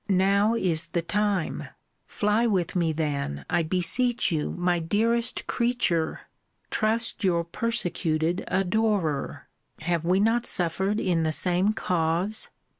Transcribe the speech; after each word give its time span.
Now 0.09 0.55
is 0.55 0.87
the 0.93 1.03
time 1.03 1.67
Fly 2.07 2.47
with 2.47 2.75
me, 2.75 2.91
then, 2.91 3.45
I 3.51 3.61
beseech 3.61 4.31
you, 4.31 4.49
my 4.57 4.79
dearest 4.79 5.45
creature! 5.45 6.21
Trust 6.71 7.23
your 7.23 7.43
persecuted 7.43 8.43
adorer. 8.47 9.47
Have 9.81 10.03
we 10.03 10.19
not 10.19 10.47
suffered 10.47 10.99
in 10.99 11.21
the 11.21 11.31
same 11.31 11.73
cause? 11.73 12.49